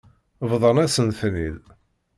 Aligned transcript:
Bḍan-asen-ten-id. 0.49 1.61